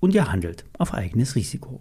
und 0.00 0.14
ihr 0.14 0.30
handelt 0.30 0.64
auf 0.78 0.94
eigenes 0.94 1.34
Risiko. 1.34 1.80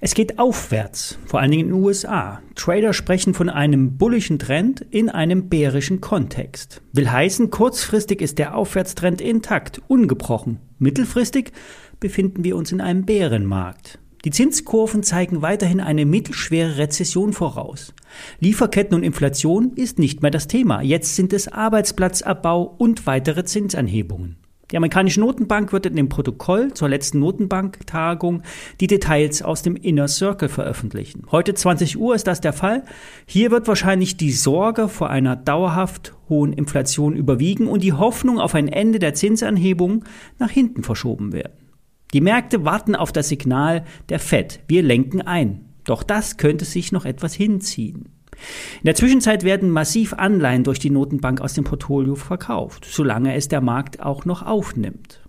Es 0.00 0.14
geht 0.14 0.38
aufwärts, 0.38 1.18
vor 1.26 1.40
allen 1.40 1.52
Dingen 1.52 1.68
in 1.68 1.74
den 1.74 1.84
USA. 1.84 2.42
Trader 2.56 2.92
sprechen 2.92 3.34
von 3.34 3.48
einem 3.48 3.96
bullischen 3.96 4.38
Trend 4.38 4.84
in 4.90 5.08
einem 5.08 5.48
bärischen 5.48 6.00
Kontext. 6.00 6.82
Will 6.92 7.10
heißen, 7.10 7.50
kurzfristig 7.50 8.20
ist 8.20 8.38
der 8.38 8.56
Aufwärtstrend 8.56 9.20
intakt, 9.20 9.80
ungebrochen. 9.86 10.58
Mittelfristig 10.78 11.52
befinden 12.00 12.42
wir 12.42 12.56
uns 12.56 12.72
in 12.72 12.80
einem 12.80 13.04
Bärenmarkt. 13.04 14.00
Die 14.24 14.30
Zinskurven 14.30 15.02
zeigen 15.02 15.42
weiterhin 15.42 15.80
eine 15.80 16.04
mittelschwere 16.04 16.78
Rezession 16.78 17.32
voraus. 17.32 17.92
Lieferketten 18.38 18.96
und 18.96 19.02
Inflation 19.02 19.72
ist 19.74 19.98
nicht 19.98 20.22
mehr 20.22 20.30
das 20.30 20.46
Thema. 20.46 20.80
Jetzt 20.80 21.16
sind 21.16 21.32
es 21.32 21.48
Arbeitsplatzabbau 21.48 22.62
und 22.62 23.06
weitere 23.06 23.44
Zinsanhebungen. 23.44 24.41
Die 24.72 24.78
amerikanische 24.78 25.20
Notenbank 25.20 25.72
wird 25.72 25.84
in 25.84 25.96
dem 25.96 26.08
Protokoll 26.08 26.72
zur 26.72 26.88
letzten 26.88 27.18
Notenbanktagung 27.18 28.42
die 28.80 28.86
Details 28.86 29.42
aus 29.42 29.62
dem 29.62 29.76
Inner 29.76 30.08
Circle 30.08 30.48
veröffentlichen. 30.48 31.26
Heute 31.30 31.52
20 31.52 31.98
Uhr 31.98 32.14
ist 32.14 32.26
das 32.26 32.40
der 32.40 32.54
Fall. 32.54 32.84
Hier 33.26 33.50
wird 33.50 33.68
wahrscheinlich 33.68 34.16
die 34.16 34.32
Sorge 34.32 34.88
vor 34.88 35.10
einer 35.10 35.36
dauerhaft 35.36 36.14
hohen 36.30 36.54
Inflation 36.54 37.14
überwiegen 37.14 37.68
und 37.68 37.82
die 37.82 37.92
Hoffnung 37.92 38.40
auf 38.40 38.54
ein 38.54 38.68
Ende 38.68 38.98
der 38.98 39.12
Zinsanhebung 39.12 40.04
nach 40.38 40.50
hinten 40.50 40.82
verschoben 40.82 41.32
werden. 41.32 41.52
Die 42.14 42.22
Märkte 42.22 42.64
warten 42.64 42.96
auf 42.96 43.12
das 43.12 43.28
Signal 43.28 43.84
der 44.08 44.20
Fed. 44.20 44.60
Wir 44.68 44.82
lenken 44.82 45.20
ein. 45.20 45.66
Doch 45.84 46.02
das 46.02 46.38
könnte 46.38 46.64
sich 46.64 46.92
noch 46.92 47.04
etwas 47.04 47.34
hinziehen. 47.34 48.08
In 48.80 48.86
der 48.86 48.94
Zwischenzeit 48.94 49.44
werden 49.44 49.70
massiv 49.70 50.12
Anleihen 50.14 50.64
durch 50.64 50.78
die 50.78 50.90
Notenbank 50.90 51.40
aus 51.40 51.54
dem 51.54 51.64
Portfolio 51.64 52.14
verkauft, 52.14 52.84
solange 52.84 53.34
es 53.34 53.48
der 53.48 53.60
Markt 53.60 54.00
auch 54.00 54.24
noch 54.24 54.42
aufnimmt. 54.42 55.22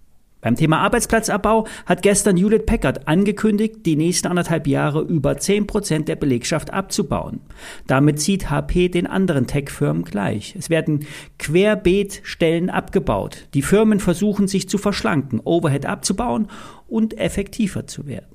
Beim 0.43 0.57
Thema 0.57 0.79
Arbeitsplatzabbau 0.79 1.67
hat 1.85 2.01
gestern 2.01 2.35
Hewlett 2.35 2.65
Packard 2.65 3.07
angekündigt, 3.07 3.85
die 3.85 3.95
nächsten 3.95 4.27
anderthalb 4.27 4.67
Jahre 4.67 4.99
über 5.01 5.37
10 5.37 5.67
Prozent 5.67 6.09
der 6.09 6.17
Belegschaft 6.17 6.73
abzubauen. 6.73 7.39
Damit 7.87 8.19
zieht 8.19 8.49
HP 8.49 8.89
den 8.89 9.07
anderen 9.07 9.47
Tech-Firmen 9.47 10.03
gleich. 10.03 10.53
Es 10.59 10.69
werden 10.69 11.07
querbeet 11.39 12.19
Stellen 12.23 12.69
abgebaut. 12.69 13.47
Die 13.53 13.61
Firmen 13.61 14.01
versuchen 14.01 14.49
sich 14.49 14.67
zu 14.67 14.77
verschlanken, 14.77 15.39
Overhead 15.45 15.85
abzubauen 15.85 16.49
und 16.89 17.17
effektiver 17.17 17.87
zu 17.87 18.05
werden. 18.05 18.27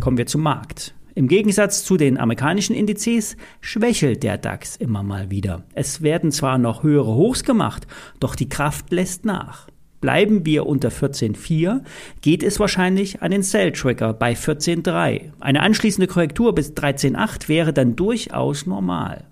Kommen 0.00 0.18
wir 0.18 0.26
zum 0.26 0.42
Markt. 0.42 0.94
Im 1.18 1.26
Gegensatz 1.26 1.82
zu 1.82 1.96
den 1.96 2.16
amerikanischen 2.16 2.76
Indizes 2.76 3.36
schwächelt 3.60 4.22
der 4.22 4.38
DAX 4.38 4.76
immer 4.76 5.02
mal 5.02 5.32
wieder. 5.32 5.64
Es 5.74 6.00
werden 6.00 6.30
zwar 6.30 6.58
noch 6.58 6.84
höhere 6.84 7.12
Hochs 7.12 7.42
gemacht, 7.42 7.88
doch 8.20 8.36
die 8.36 8.48
Kraft 8.48 8.92
lässt 8.92 9.24
nach. 9.24 9.66
Bleiben 10.00 10.46
wir 10.46 10.64
unter 10.64 10.90
14.4, 10.90 11.80
geht 12.20 12.44
es 12.44 12.60
wahrscheinlich 12.60 13.20
an 13.20 13.32
den 13.32 13.42
Sell-Tracker 13.42 14.12
bei 14.12 14.34
14.3. 14.34 15.32
Eine 15.40 15.62
anschließende 15.62 16.06
Korrektur 16.06 16.54
bis 16.54 16.74
13.8 16.74 17.48
wäre 17.48 17.72
dann 17.72 17.96
durchaus 17.96 18.66
normal. 18.66 19.24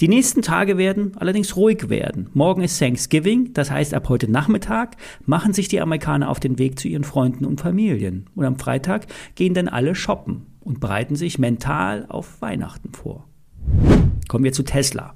Die 0.00 0.08
nächsten 0.08 0.42
Tage 0.42 0.78
werden 0.78 1.12
allerdings 1.16 1.56
ruhig 1.56 1.88
werden. 1.88 2.30
Morgen 2.34 2.62
ist 2.62 2.78
Thanksgiving, 2.78 3.52
das 3.54 3.70
heißt 3.70 3.94
ab 3.94 4.08
heute 4.08 4.30
Nachmittag 4.30 4.96
machen 5.26 5.52
sich 5.52 5.68
die 5.68 5.80
Amerikaner 5.80 6.28
auf 6.28 6.40
den 6.40 6.58
Weg 6.58 6.78
zu 6.78 6.88
ihren 6.88 7.04
Freunden 7.04 7.44
und 7.44 7.60
Familien. 7.60 8.26
Und 8.34 8.44
am 8.44 8.58
Freitag 8.58 9.06
gehen 9.34 9.54
dann 9.54 9.68
alle 9.68 9.94
shoppen 9.94 10.46
und 10.60 10.80
bereiten 10.80 11.16
sich 11.16 11.38
mental 11.38 12.06
auf 12.08 12.40
Weihnachten 12.40 12.92
vor. 12.92 13.28
Kommen 14.32 14.44
wir 14.44 14.54
zu 14.54 14.62
Tesla. 14.62 15.14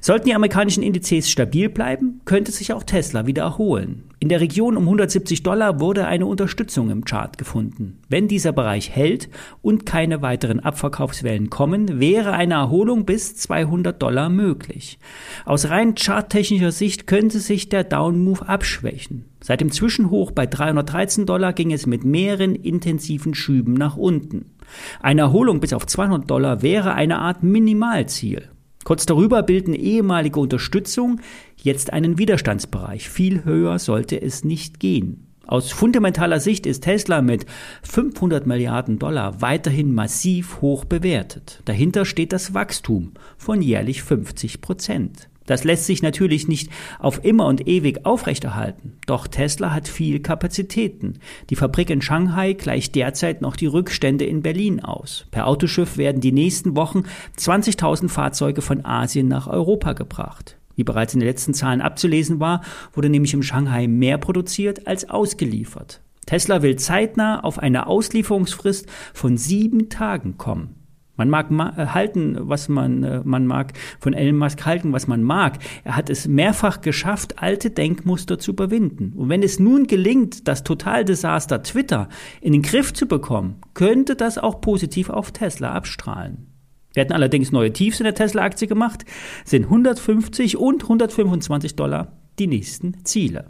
Sollten 0.00 0.26
die 0.26 0.34
amerikanischen 0.34 0.82
Indizes 0.82 1.30
stabil 1.30 1.68
bleiben, 1.68 2.20
könnte 2.24 2.50
sich 2.50 2.72
auch 2.72 2.82
Tesla 2.82 3.24
wieder 3.24 3.44
erholen. 3.44 4.02
In 4.18 4.28
der 4.28 4.40
Region 4.40 4.76
um 4.76 4.82
170 4.82 5.44
Dollar 5.44 5.78
wurde 5.78 6.08
eine 6.08 6.26
Unterstützung 6.26 6.90
im 6.90 7.04
Chart 7.04 7.38
gefunden. 7.38 8.00
Wenn 8.08 8.26
dieser 8.26 8.50
Bereich 8.50 8.90
hält 8.90 9.28
und 9.62 9.86
keine 9.86 10.20
weiteren 10.20 10.58
Abverkaufswellen 10.58 11.48
kommen, 11.48 12.00
wäre 12.00 12.32
eine 12.32 12.54
Erholung 12.54 13.04
bis 13.04 13.36
200 13.36 14.02
Dollar 14.02 14.30
möglich. 14.30 14.98
Aus 15.44 15.70
rein 15.70 15.94
charttechnischer 15.94 16.72
Sicht 16.72 17.06
könnte 17.06 17.38
sich 17.38 17.68
der 17.68 17.84
Down-Move 17.84 18.48
abschwächen. 18.48 19.26
Seit 19.40 19.60
dem 19.60 19.70
Zwischenhoch 19.70 20.32
bei 20.32 20.46
313 20.46 21.24
Dollar 21.24 21.52
ging 21.52 21.72
es 21.72 21.86
mit 21.86 22.04
mehreren 22.04 22.56
intensiven 22.56 23.32
Schüben 23.32 23.74
nach 23.74 23.96
unten. 23.96 24.56
Eine 25.00 25.20
Erholung 25.20 25.60
bis 25.60 25.72
auf 25.72 25.86
200 25.86 26.28
Dollar 26.28 26.62
wäre 26.62 26.94
eine 26.94 27.20
Art 27.20 27.44
Minimalziel. 27.44 28.48
Kurz 28.86 29.04
darüber 29.04 29.42
bilden 29.42 29.74
ehemalige 29.74 30.38
Unterstützung 30.38 31.20
jetzt 31.60 31.92
einen 31.92 32.18
Widerstandsbereich. 32.18 33.08
Viel 33.08 33.44
höher 33.44 33.80
sollte 33.80 34.22
es 34.22 34.44
nicht 34.44 34.78
gehen. 34.78 35.26
Aus 35.44 35.72
fundamentaler 35.72 36.38
Sicht 36.38 36.66
ist 36.66 36.84
Tesla 36.84 37.20
mit 37.20 37.46
500 37.82 38.46
Milliarden 38.46 39.00
Dollar 39.00 39.42
weiterhin 39.42 39.92
massiv 39.92 40.60
hoch 40.60 40.84
bewertet. 40.84 41.62
Dahinter 41.64 42.04
steht 42.04 42.32
das 42.32 42.54
Wachstum 42.54 43.14
von 43.36 43.60
jährlich 43.60 44.04
50 44.04 44.60
Prozent. 44.60 45.30
Das 45.46 45.64
lässt 45.64 45.86
sich 45.86 46.02
natürlich 46.02 46.48
nicht 46.48 46.70
auf 46.98 47.24
immer 47.24 47.46
und 47.46 47.66
ewig 47.66 48.04
aufrechterhalten. 48.04 48.98
Doch 49.06 49.26
Tesla 49.26 49.72
hat 49.72 49.88
viel 49.88 50.20
Kapazitäten. 50.20 51.14
Die 51.50 51.56
Fabrik 51.56 51.90
in 51.90 52.02
Shanghai 52.02 52.52
gleicht 52.52 52.94
derzeit 52.94 53.40
noch 53.40 53.56
die 53.56 53.66
Rückstände 53.66 54.24
in 54.24 54.42
Berlin 54.42 54.84
aus. 54.84 55.26
Per 55.30 55.46
Autoschiff 55.46 55.96
werden 55.96 56.20
die 56.20 56.32
nächsten 56.32 56.76
Wochen 56.76 57.04
20.000 57.38 58.08
Fahrzeuge 58.08 58.62
von 58.62 58.84
Asien 58.84 59.28
nach 59.28 59.46
Europa 59.46 59.92
gebracht. 59.92 60.56
Wie 60.74 60.84
bereits 60.84 61.14
in 61.14 61.20
den 61.20 61.28
letzten 61.28 61.54
Zahlen 61.54 61.80
abzulesen 61.80 62.38
war, 62.38 62.60
wurde 62.92 63.08
nämlich 63.08 63.32
im 63.32 63.42
Shanghai 63.42 63.86
mehr 63.86 64.18
produziert 64.18 64.86
als 64.86 65.08
ausgeliefert. 65.08 66.02
Tesla 66.26 66.60
will 66.60 66.76
zeitnah 66.76 67.42
auf 67.44 67.58
eine 67.58 67.86
Auslieferungsfrist 67.86 68.86
von 69.14 69.36
sieben 69.36 69.88
Tagen 69.88 70.36
kommen. 70.36 70.85
Man 71.16 71.30
mag 71.30 71.50
ma 71.50 71.72
äh, 71.76 71.86
halten, 71.86 72.36
was 72.40 72.68
man, 72.68 73.02
äh, 73.02 73.20
man 73.24 73.46
mag, 73.46 73.72
von 73.98 74.12
Elon 74.12 74.36
Musk 74.36 74.64
halten, 74.66 74.92
was 74.92 75.06
man 75.06 75.22
mag. 75.22 75.58
Er 75.84 75.96
hat 75.96 76.10
es 76.10 76.28
mehrfach 76.28 76.80
geschafft, 76.80 77.42
alte 77.42 77.70
Denkmuster 77.70 78.38
zu 78.38 78.52
überwinden. 78.52 79.12
Und 79.16 79.28
wenn 79.28 79.42
es 79.42 79.58
nun 79.58 79.86
gelingt, 79.86 80.46
das 80.48 80.64
Totaldesaster 80.64 81.62
Twitter 81.62 82.08
in 82.40 82.52
den 82.52 82.62
Griff 82.62 82.92
zu 82.92 83.06
bekommen, 83.06 83.56
könnte 83.74 84.16
das 84.16 84.38
auch 84.38 84.60
positiv 84.60 85.10
auf 85.10 85.32
Tesla 85.32 85.72
abstrahlen. 85.72 86.48
Wir 86.92 87.02
hatten 87.02 87.12
allerdings 87.12 87.52
neue 87.52 87.72
Tiefs 87.72 88.00
in 88.00 88.04
der 88.04 88.14
Tesla-Aktie 88.14 88.68
gemacht, 88.68 89.04
sind 89.44 89.64
150 89.64 90.56
und 90.56 90.82
125 90.82 91.76
Dollar 91.76 92.16
die 92.38 92.46
nächsten 92.46 93.04
Ziele. 93.04 93.46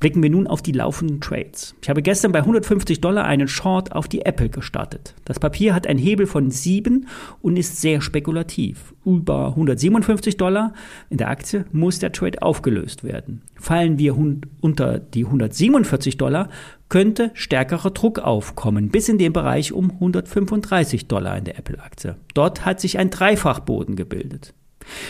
Blicken 0.00 0.22
wir 0.22 0.30
nun 0.30 0.46
auf 0.46 0.62
die 0.62 0.72
laufenden 0.72 1.20
Trades. 1.20 1.74
Ich 1.82 1.88
habe 1.88 2.02
gestern 2.02 2.32
bei 2.32 2.40
150 2.40 3.00
Dollar 3.00 3.24
einen 3.24 3.48
Short 3.48 3.92
auf 3.92 4.08
die 4.08 4.24
Apple 4.24 4.48
gestartet. 4.48 5.14
Das 5.24 5.38
Papier 5.38 5.74
hat 5.74 5.86
einen 5.86 5.98
Hebel 5.98 6.26
von 6.26 6.50
7 6.50 7.06
und 7.42 7.56
ist 7.56 7.80
sehr 7.80 8.00
spekulativ. 8.00 8.94
Über 9.04 9.48
157 9.48 10.36
Dollar 10.36 10.72
in 11.10 11.18
der 11.18 11.28
Aktie 11.28 11.64
muss 11.72 11.98
der 11.98 12.12
Trade 12.12 12.42
aufgelöst 12.42 13.04
werden. 13.04 13.42
Fallen 13.56 13.98
wir 13.98 14.16
unter 14.60 14.98
die 14.98 15.24
147 15.24 16.16
Dollar, 16.16 16.50
könnte 16.88 17.30
stärkerer 17.34 17.90
Druck 17.90 18.18
aufkommen, 18.18 18.88
bis 18.88 19.08
in 19.08 19.18
den 19.18 19.32
Bereich 19.32 19.72
um 19.72 19.90
135 19.90 21.06
Dollar 21.06 21.36
in 21.36 21.44
der 21.44 21.58
Apple-Aktie. 21.58 22.16
Dort 22.34 22.64
hat 22.64 22.80
sich 22.80 22.98
ein 22.98 23.10
Dreifachboden 23.10 23.96
gebildet. 23.96 24.54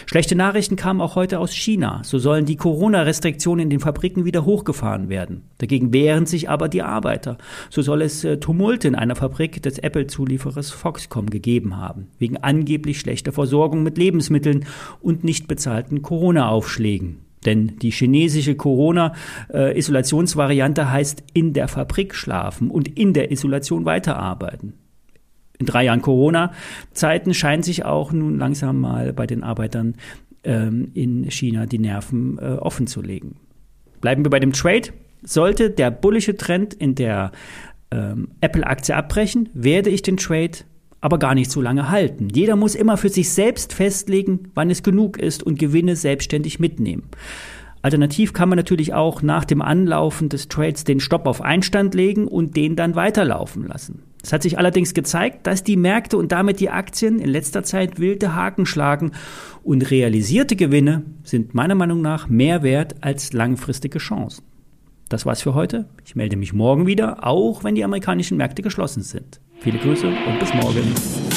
Schlechte 0.07 0.35
Nachrichten 0.35 0.77
kamen 0.77 1.01
auch 1.01 1.17
heute 1.17 1.39
aus 1.39 1.53
China. 1.53 2.03
So 2.05 2.19
sollen 2.19 2.47
die 2.47 2.57
Corona-Restriktionen 2.57 3.65
in 3.65 3.71
den 3.71 3.81
Fabriken 3.81 4.25
wieder 4.25 4.45
hochgefahren 4.45 5.09
werden. 5.09 5.43
Dagegen 5.59 5.93
wehren 5.93 6.27
sich 6.27 6.49
aber 6.49 6.69
die 6.69 6.83
Arbeiter. 6.83 7.39
So 7.71 7.83
soll 7.83 8.03
es 8.03 8.25
äh, 8.25 8.39
Tumulte 8.39 8.89
in 8.89 8.95
einer 8.95 9.17
Fabrik 9.17 9.63
des 9.63 9.79
Apple-Zulieferers 9.79 10.71
Foxconn 10.71 11.31
gegeben 11.31 11.77
haben, 11.77 12.09
wegen 12.19 12.39
angeblich 12.39 13.01
schlechter 13.01 13.33
Versorgung 13.33 13.83
mit 13.83 13.99
Lebensmitteln 13.99 14.65
und 15.01 15.25
nicht 15.25 15.49
bezahlten 15.49 16.03
Corona-Aufschlägen. 16.03 17.19
Denn 17.45 17.77
die 17.79 17.91
chinesische 17.91 18.55
Corona-Isolationsvariante 18.57 20.81
äh, 20.81 20.87
heißt 20.87 21.23
in 21.35 21.53
der 21.53 21.69
Fabrik 21.69 22.15
schlafen 22.15 22.71
und 22.71 22.89
in 22.89 23.13
der 23.13 23.31
Isolation 23.31 23.85
weiterarbeiten 23.85 24.73
in 25.59 25.67
drei 25.67 25.85
Jahren 25.85 26.03
Corona-Zeiten 26.03 27.35
scheinen 27.35 27.63
sich 27.63 27.85
auch 27.85 28.13
nun 28.13 28.39
langsam 28.39 28.81
mal 28.81 29.13
bei 29.13 29.27
den 29.27 29.43
Arbeitern 29.43 29.95
ähm, 30.45 30.91
in 30.95 31.31
China 31.31 31.67
die 31.67 31.79
Nerven 31.79 32.39
äh, 32.39 32.55
offen 32.55 32.87
zu 32.87 33.03
legen. 33.03 33.37
Bleiben 34.01 34.25
wir 34.25 34.31
bei 34.31 34.41
dem 34.41 34.53
Trade. 34.53 34.91
Sollte 35.23 35.71
der 35.71 35.91
bullische 35.91 36.37
Trend 36.37 36.75
in 36.75 36.95
der 36.95 37.33
ähm, 37.91 38.29
Apple-Aktie 38.41 38.95
abbrechen, 38.95 39.49
werde 39.53 39.91
ich 39.91 40.03
den 40.03 40.17
Trade 40.17 40.59
aber 41.01 41.19
gar 41.19 41.35
nicht 41.35 41.51
so 41.51 41.61
lange 41.61 41.91
halten. 41.91 42.29
Jeder 42.29 42.57
muss 42.57 42.75
immer 42.75 42.97
für 42.97 43.09
sich 43.09 43.31
selbst 43.31 43.73
festlegen, 43.73 44.51
wann 44.55 44.71
es 44.71 44.83
genug 44.83 45.17
ist 45.19 45.43
und 45.43 45.59
Gewinne 45.59 45.97
selbstständig 45.97 46.59
mitnehmen. 46.59 47.05
Alternativ 47.83 48.33
kann 48.33 48.49
man 48.49 48.57
natürlich 48.57 48.95
auch 48.95 49.23
nach 49.23 49.45
dem 49.45 49.63
Anlaufen 49.63 50.29
des 50.29 50.49
Trades 50.49 50.83
den 50.83 50.99
Stopp 50.99 51.27
auf 51.27 51.41
Einstand 51.41 51.95
legen 51.95 52.27
und 52.27 52.57
den 52.57 52.75
dann 52.75 52.97
weiterlaufen 52.97 53.67
lassen. 53.67 54.03
Es 54.23 54.33
hat 54.33 54.43
sich 54.43 54.59
allerdings 54.59 54.95
gezeigt, 54.95 55.47
dass 55.47 55.63
die 55.63 55.77
Märkte 55.77 56.17
und 56.17 56.33
damit 56.33 56.61
die 56.61 56.71
Aktien 56.71 57.21
in 57.21 57.29
letzter 57.29 57.63
Zeit 57.63 58.01
wilde 58.01 58.35
Haken 58.35 58.67
schlagen 58.67 59.13
und 59.63 59.91
realisierte 59.91 60.57
Gewinne 60.57 61.05
sind 61.23 61.55
meiner 61.55 61.75
Meinung 61.75 62.03
nach 62.03 62.29
mehr 62.29 62.63
wert 62.63 62.97
als 63.01 63.33
langfristige 63.33 63.99
Chancen. 63.99 64.45
Das 65.09 65.25
war's 65.25 65.43
für 65.43 65.55
heute. 65.55 65.89
Ich 66.05 66.17
melde 66.17 66.37
mich 66.37 66.53
morgen 66.53 66.87
wieder, 66.87 67.27
auch 67.27 67.65
wenn 67.65 67.75
die 67.75 67.85
amerikanischen 67.85 68.37
Märkte 68.37 68.63
geschlossen 68.63 69.03
sind. 69.03 69.41
Viele 69.61 69.79
Grüße 69.79 70.07
und 70.07 70.39
bis 70.39 70.53
morgen. 70.55 71.28